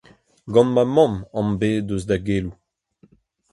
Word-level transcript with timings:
Gant 0.53 0.71
ma 0.75 0.83
mamm 0.95 1.13
am 1.39 1.47
bez 1.59 1.83
eus 1.89 2.03
da 2.09 2.17
geloù. 2.25 2.53